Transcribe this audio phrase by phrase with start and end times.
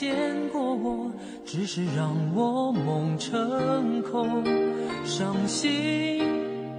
[0.00, 0.16] 见
[0.50, 1.12] 过我，
[1.44, 4.42] 只是让我梦成空，
[5.04, 6.22] 伤心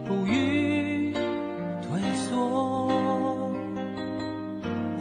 [0.08, 1.14] 不语
[1.84, 2.90] 退缩。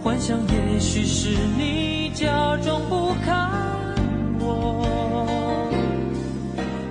[0.05, 3.51] 幻想也许是你假装不看
[4.39, 5.73] 我，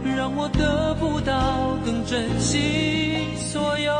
[0.03, 3.93] 让我得不到更珍惜所有。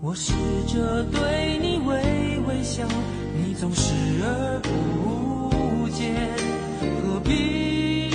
[0.00, 0.32] 我试
[0.66, 2.88] 着对你微微笑，
[3.60, 6.14] 总视而不见，
[7.02, 8.08] 何必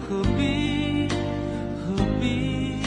[0.00, 1.06] 何必
[1.78, 2.82] 何必，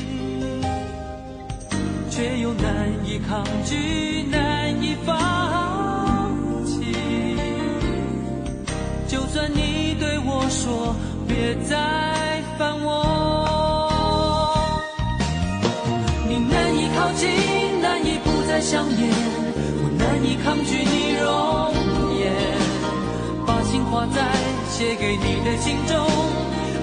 [2.10, 6.36] 却又难以抗拒，难以放
[6.66, 6.84] 弃。
[9.08, 10.94] 就算你对我说
[11.26, 12.92] 别再烦我，
[16.28, 17.30] 你难以靠近，
[17.82, 19.10] 难以不再想念，
[19.82, 21.65] 我难以抗拒你容，
[23.96, 24.22] 画在
[24.68, 26.06] 写给你的信中，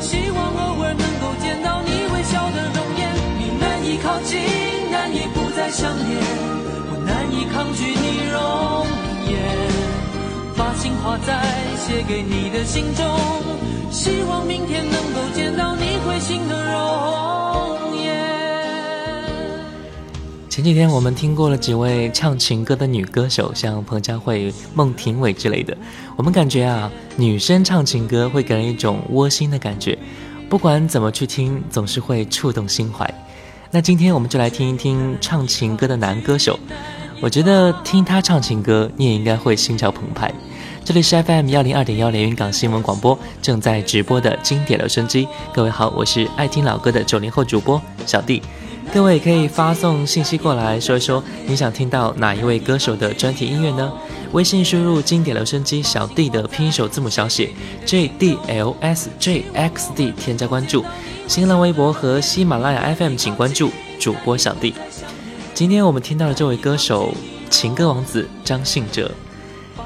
[0.01, 3.13] 希望偶尔能够见到你微笑的容颜。
[3.37, 4.41] 你难以靠近，
[4.91, 6.19] 难以不再想念，
[6.89, 8.87] 我难以抗拒你容
[9.29, 9.37] 颜。
[10.57, 11.45] 把情画在
[11.77, 13.05] 写给你的信中，
[13.91, 17.32] 希望明天能够见到你会心的容
[20.63, 25.77] 前几天我们听过了几位唱情歌的女歌手，像彭佳慧、孟庭苇之类的。
[26.15, 29.99] 我们感觉啊，女生唱情歌会给人一种窝心的感觉，
[30.49, 33.13] 不管怎么去听，总是会触动心怀。
[33.73, 36.57] 那今天我们就来听一听唱情歌的男歌手。
[37.21, 40.33] 我觉得听他唱情歌，你也应该会心潮澎湃。
[40.85, 45.27] 这里是 FM 幺零二点幺连云港新闻广播正在直播的经典留声机。
[45.53, 48.41] 各位好，我是爱听老歌的九零后主播小弟。
[48.91, 53.91] 各位可以发送信息过来，说一说你想听到哪一位歌手的专题音乐呢？
[54.33, 57.51] 微信输入“经典留声机小弟”的拼音首字母小写
[57.87, 60.85] J D L S J X D，添加关注。
[61.27, 64.75] 新浪微博和喜马拉雅 FM 请关注主播小弟。
[65.55, 67.15] 今天我们听到的这位歌手，
[67.49, 69.11] 情歌王子张信哲。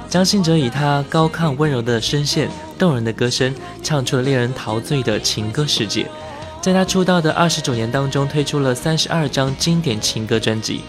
[0.09, 6.06] 张信哲以他高亢温柔的声线、动人的歌声，唱出了令人陶醉的情歌世界。
[6.61, 10.81] 在他出道的二十九年当中，推出了三十二张经典情歌专辑，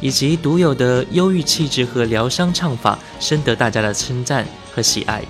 [0.00, 5.22] 以及独有的忧郁气质和疗伤唱法，深得大家的称赞和喜爱。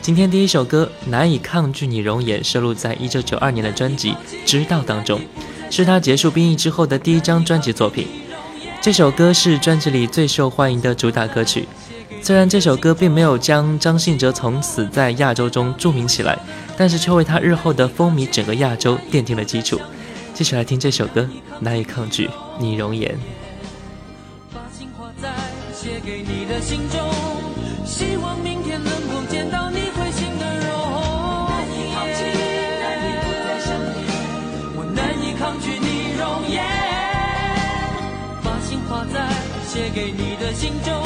[0.00, 4.12] 今天第一首歌《难以抗拒你容颜》收录在一九九二年的专辑
[4.46, 5.20] 《知道》当中，
[5.68, 8.06] 是他结束兵役之后的第一张专辑作品。
[8.80, 11.68] 这首歌是专辑里最受欢迎的主打歌曲。
[12.22, 16.38] 虽然这首歌并没有将张信哲从此在亚洲中著名起来，
[16.80, 19.78] 但是却为他日后的风靡整个亚洲奠定了基础。
[20.32, 21.20] 继续来听这首歌
[21.60, 23.12] 《难以抗拒你容颜》。
[24.54, 25.28] 把情画在
[25.74, 26.98] 写给你的信中，
[27.84, 30.70] 希望明天能够见到你会心的容
[31.76, 31.92] 颜。
[34.74, 36.64] 我难以抗拒你容颜，
[38.42, 39.28] 把情画在
[39.68, 41.04] 写给你的信中，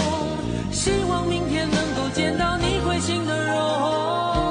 [0.71, 4.44] 希望明天能够见到你会心的容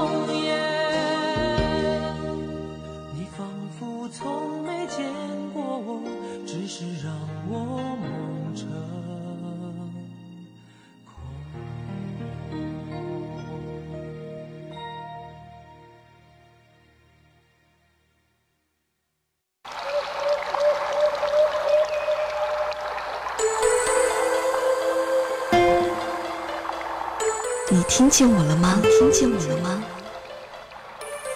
[28.14, 28.80] 见我了吗？
[29.00, 29.84] 听见我了吗？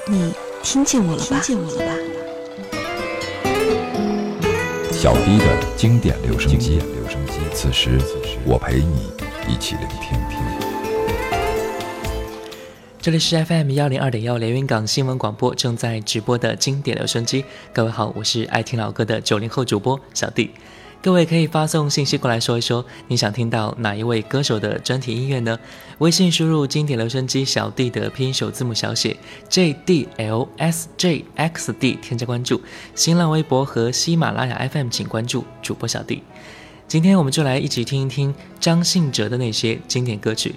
[0.06, 1.40] 你听见我了吧？
[1.42, 1.92] 听见我了吧？
[4.92, 7.40] 小 B 的经典留声机，留声机。
[7.52, 8.00] 此时，
[8.46, 9.12] 我陪你
[9.52, 10.20] 一起聆听。
[13.02, 17.44] 这里是 FM 幺零二点幺连云港新闻广播正在直播的经典留声机。
[17.74, 20.52] 各位好，我是爱听老歌的九零后主播小弟。
[21.00, 25.58] 各位可以发送信息过来说一说，你想听到哪一位歌手的专题音乐呢？
[26.00, 29.16] 微信输入经典留声机小弟的拼音首字母小写
[29.48, 32.62] J D L S J X D，添加关注。
[32.94, 36.24] 新浪微博和喜马拉雅 FM 请关注主播小弟。
[36.88, 40.56] 今天我们就来一起听一听张信哲的那些经典歌曲。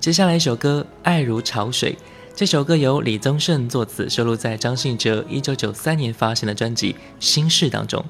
[0.00, 1.92] 接下来一首歌《爱如潮水》，
[2.34, 8.04] 这首歌由李宗盛作词，收录在张信哲一九九三年发行的专辑《心事》当中。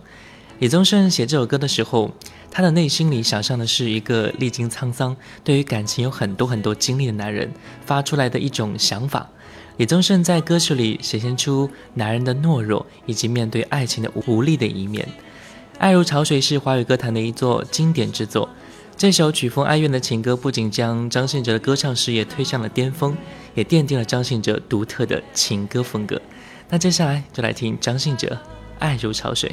[0.58, 2.10] 李宗盛写这首歌的时候，
[2.50, 7.52] 他的内心里想象的是一个历经沧桑、对于感情有很多很多经历的男人
[7.86, 9.28] 发出来的一种想法。
[9.76, 15.06] 李宗盛在歌曲里显现出男人的懦弱以及面对爱情的无力的一面。
[15.78, 18.48] 《爱如潮水》是华语歌坛的一座经典之作。
[18.96, 23.16] 这首曲风哀怨的情歌，不仅将张信哲的歌唱事业推向了巅峰，
[23.54, 26.20] 也奠定了张信哲独特的情歌风格。
[26.68, 28.26] 那接下来就来听张信哲
[28.80, 29.50] 《爱如潮水》。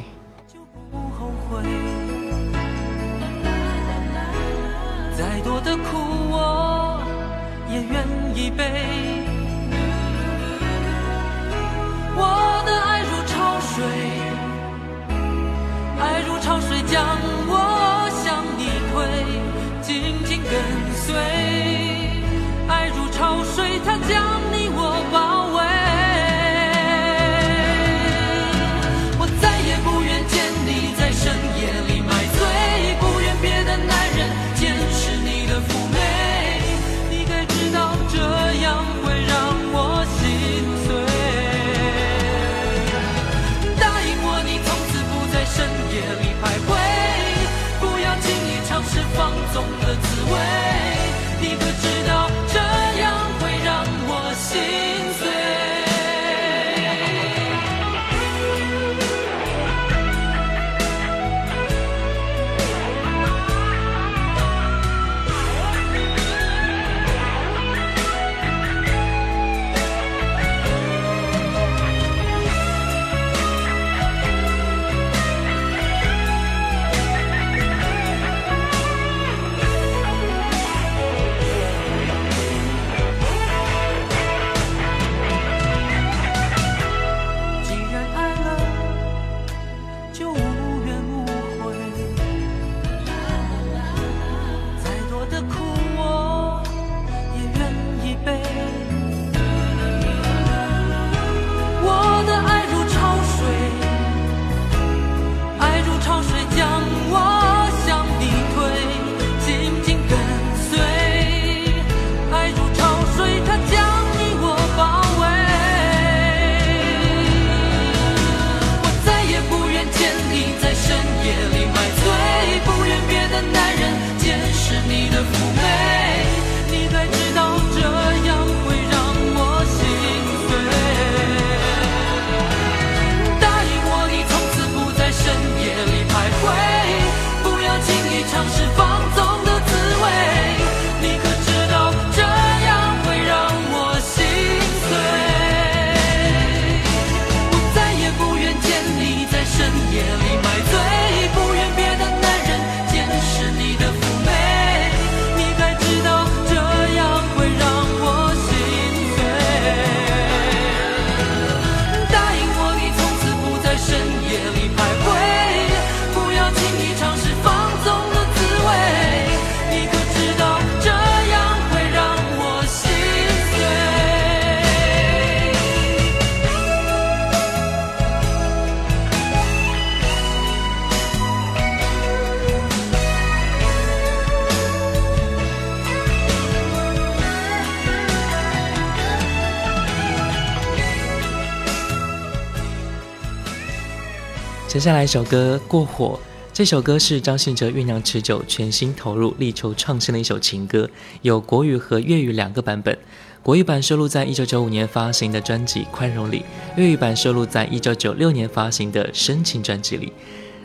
[194.76, 196.20] 接下来一首歌《过火》，
[196.52, 200.90] 这首歌是张信哲酝酿持久、全心投入、力求创新的一首情歌，
[201.22, 202.98] 有国语和粤语两个版本。
[203.42, 206.44] 国语版收录在1995年发行的专辑《宽容》里，
[206.76, 210.12] 粤语版收录在1996年发行的《深情》专辑里。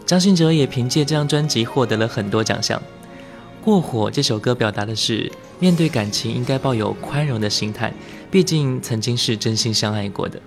[0.05, 2.77] 张信哲也凭借这张专辑获得了很多奖项。
[3.65, 7.95] 《过火》这首歌表达的是面对感情应该抱有宽容的心态，
[8.29, 10.43] 毕竟曾经是真心相爱过的。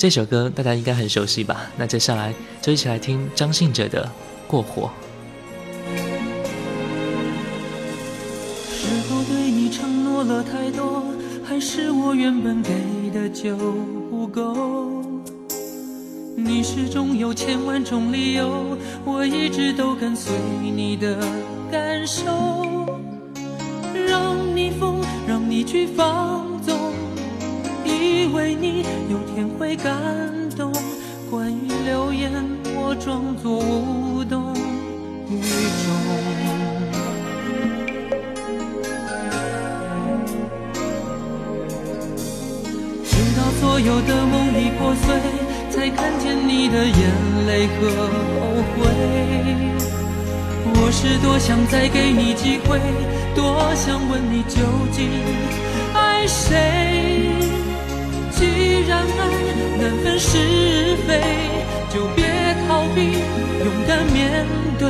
[0.00, 1.60] 这首歌大家应该很熟悉吧？
[1.76, 4.02] 那接下来就一起来听张信哲的
[4.50, 4.90] 《过火》。
[8.72, 11.04] 是否对你承诺了太多，
[11.44, 12.70] 还是我原本给
[13.12, 13.54] 的就
[14.10, 15.04] 不够？
[16.34, 21.18] 你始终有千万种理由，我一直都跟随你的
[21.70, 22.24] 感受，
[24.08, 26.49] 让你疯，让你去放，
[28.40, 29.92] 为你有天会感
[30.56, 30.72] 动。
[31.30, 32.32] 关于流言，
[32.74, 34.54] 我装作无动
[35.28, 35.40] 于
[35.84, 35.86] 衷。
[43.04, 45.20] 直到所有的梦已破碎，
[45.70, 47.00] 才看见你的眼
[47.46, 47.78] 泪和
[48.32, 48.40] 后
[48.72, 48.78] 悔。
[50.72, 52.80] 我是多想再给你机会，
[53.34, 54.56] 多想问你究
[54.90, 55.10] 竟
[55.92, 57.49] 爱谁。
[58.40, 59.22] 既然爱
[59.78, 61.20] 难分是非，
[61.92, 62.24] 就别
[62.66, 63.12] 逃避，
[63.62, 64.46] 勇敢面
[64.78, 64.88] 对，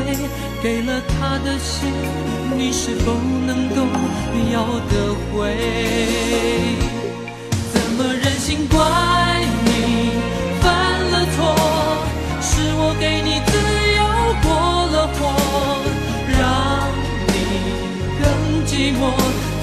[0.62, 1.90] 给了他的心，
[2.56, 3.12] 你是否
[3.44, 3.82] 能够
[4.52, 4.92] 要得
[5.32, 5.34] 回？
[7.72, 8.78] 怎么忍心怪
[9.64, 10.12] 你
[10.60, 10.70] 犯
[11.10, 11.38] 了错？
[12.40, 13.52] 是我给你自
[13.98, 14.00] 由
[14.44, 14.48] 过
[14.92, 15.18] 了火，
[16.38, 16.40] 让
[17.26, 17.34] 你
[18.22, 18.22] 更
[18.64, 19.02] 寂寞，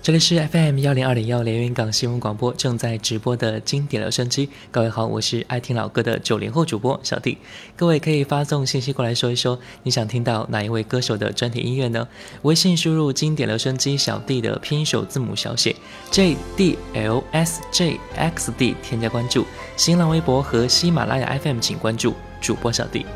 [0.05, 4.47] 这里是 FM 幺零二零幺连云港新闻广播正在直播的经典留声机。
[4.69, 7.35] 各位好，我是爱听老歌的九零后主播小弟。
[7.75, 12.07] 各位可以发送信息过来说一说，你想听到哪一位歌手的专题音乐呢？
[12.43, 15.75] 微信输入经典留声机小弟的拼音首字母小写
[16.11, 19.43] J D L S J X D，添加关注。
[19.75, 23.07] 新浪微博和喜马拉雅 FM 请关注主播小弟。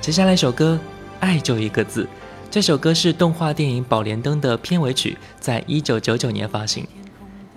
[0.00, 0.78] 接下来一首歌，
[1.18, 2.06] 爱就一个字。
[2.52, 6.86] 这首歌是动画电影《宝莲灯》的片尾曲，在一九九九年发行。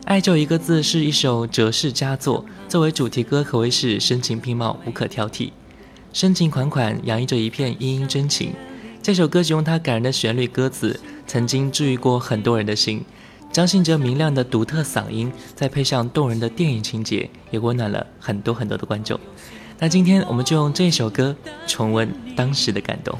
[0.05, 5.51] 爱就一个字是一首哲式佳作，作为主题歌可谓是声情并茂，无可挑剔。
[6.13, 8.53] 深情款款，洋溢着一片殷殷真情。
[9.03, 10.97] 这首歌曲用它感人的旋律、歌词，
[11.27, 13.03] 曾经治愈过很多人的心。
[13.51, 19.19] 张信哲明亮的独特嗓音，再配上动人的电影情节，也温暖了很多很多的观众。
[19.77, 21.35] 那今天我们就用这首歌
[21.67, 23.19] 重温当时的感动。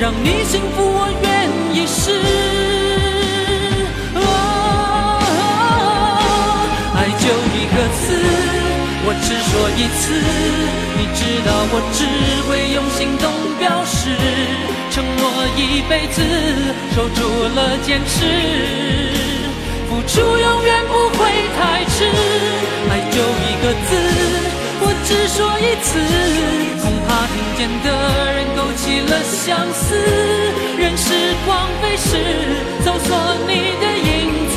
[0.00, 2.10] 让你幸福，我愿意试。
[4.14, 4.20] 哦，
[6.96, 8.02] 爱就一个字。
[9.04, 10.14] 我只说一次，
[10.96, 11.98] 你知道我只
[12.46, 13.26] 会用行动
[13.58, 14.14] 表示，
[14.90, 15.20] 承诺
[15.58, 16.22] 一辈子，
[16.94, 17.18] 守住
[17.50, 18.22] 了坚持，
[19.90, 21.18] 付出永远不会
[21.58, 22.06] 太迟。
[22.90, 23.90] 爱就一个字，
[24.84, 25.98] 我只说一次，
[26.80, 27.86] 恐怕听见的
[28.34, 28.41] 人
[29.12, 29.94] 的相思，
[30.78, 31.12] 任时
[31.44, 32.16] 光飞逝，
[32.82, 34.56] 搜索你的影子，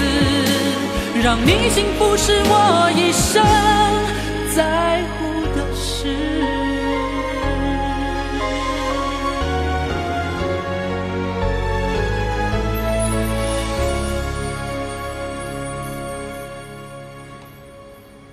[1.22, 3.44] 让你幸福是我一生。
[4.56, 6.16] 在乎的事。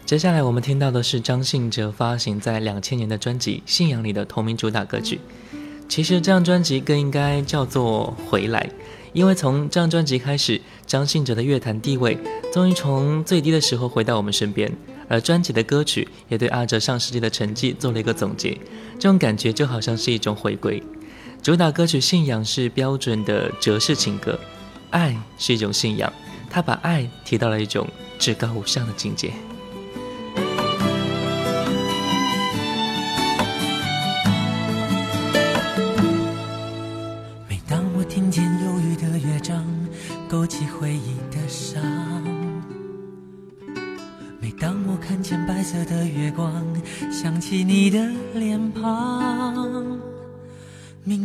[0.07, 5.19] 接下来我们听到的是张信哲发行在两千年的专辑《信仰》里的同名主打歌曲。
[5.93, 8.67] 其实这张专辑更应该叫做《回来》，
[9.13, 12.17] 因为从这张专辑开始，张信哲的乐坛地位
[12.51, 14.73] 终于从最低的时候回到我们身边。
[15.07, 18.59] 而专辑的歌曲也对阿哲上世纪的成绩做了一个总结，
[18.99, 20.83] 这种感觉就好像是一种回归。
[21.43, 24.41] 主打歌曲《信仰》是标准的哲式情歌，
[24.89, 26.11] 爱是一种信仰，
[26.49, 27.87] 他把爱提到了一种
[28.19, 29.31] 至高无上的境界。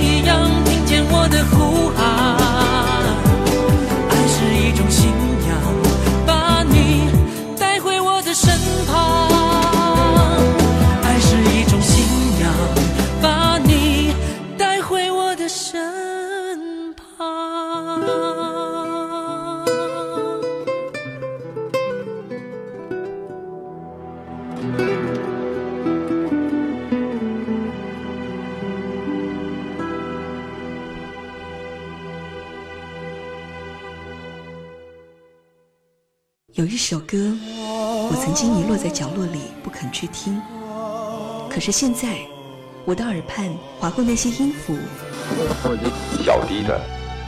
[0.00, 1.63] 一样听见我的呼
[39.94, 40.42] 去听，
[41.48, 42.18] 可是现在，
[42.84, 44.76] 我的耳畔划过那些音符，
[46.24, 46.80] 小迪的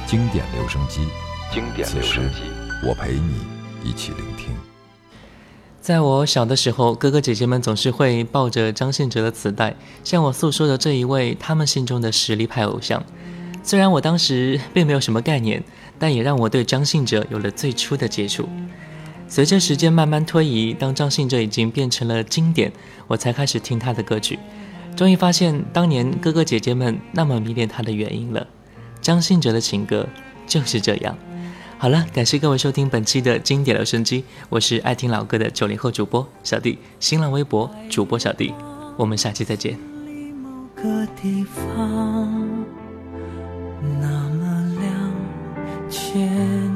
[0.05, 1.07] 经典留声机，
[1.53, 2.41] 经典留声机，
[2.85, 4.49] 我陪你一起聆听。
[5.81, 13.01] 在我小的时候，哥哥姐姐们总是会抱着张信哲的磁带，向我诉说着这一位他们心中的实力派偶像。
[13.63, 15.63] 虽然我当时并没有什么概念，
[16.01, 18.49] 但也让我对张信哲有了最初的接触。
[19.29, 22.73] 随着时间慢慢推移，当张信哲已经变成了经典，
[23.07, 24.39] 我才开始听他的歌曲，
[24.95, 28.47] 终于发现当年哥哥姐姐们那么迷恋他的原因了。
[29.01, 30.09] 张信哲的情歌
[30.47, 31.17] 就是这样。
[31.79, 38.55] 好了，感谢各位收听本期的经典留声机，我是爱听老歌的九零后主播小弟，新浪微博主播小弟，
[38.97, 39.79] 我们下期再见。
[40.43, 42.49] 某个地方，
[44.01, 46.19] 那么亮，却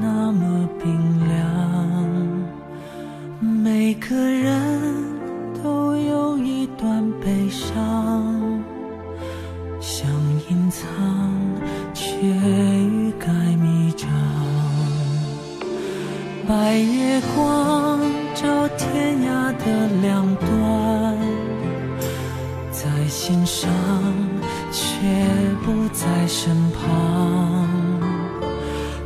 [0.00, 1.59] 那么冰凉。
[3.82, 4.78] 每个人
[5.62, 8.62] 都有一段悲伤，
[9.80, 10.06] 想
[10.50, 10.86] 隐藏，
[11.94, 14.06] 却欲盖弥彰。
[16.46, 18.00] 白月光
[18.34, 21.16] 照天涯的两端，
[22.70, 23.70] 在心上，
[24.70, 24.84] 却
[25.64, 27.66] 不在身旁，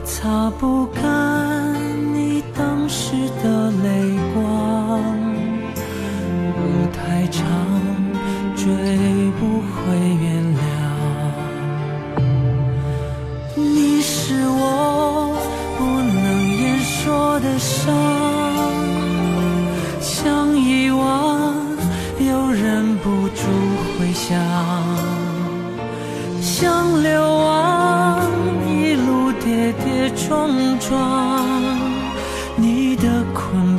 [0.05, 1.24] 擦不干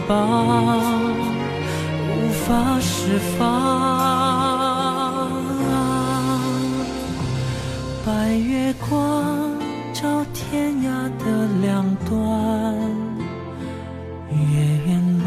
[0.07, 0.15] 绑
[2.09, 3.39] 无法释放。
[8.05, 9.57] 白月光
[9.93, 10.87] 照天涯
[11.17, 12.13] 的两端，
[14.29, 14.35] 越
[14.85, 15.25] 圆满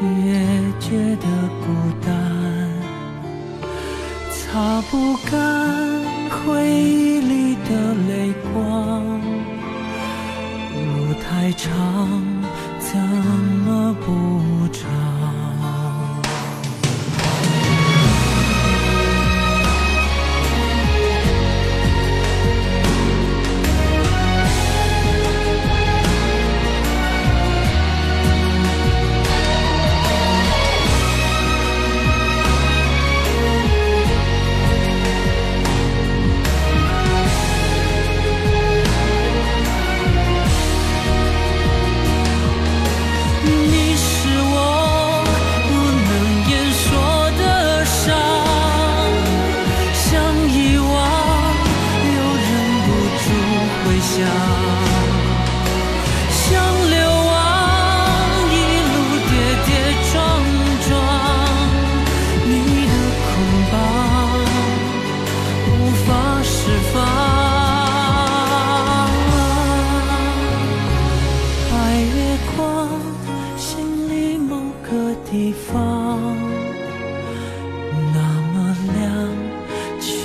[0.00, 0.34] 越
[0.80, 1.26] 觉得
[1.60, 1.66] 孤
[2.04, 2.08] 单，
[4.30, 5.30] 擦不干
[6.30, 7.68] 回忆里的
[8.08, 9.04] 泪光，
[10.72, 12.17] 路太长，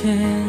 [0.03, 0.42] 却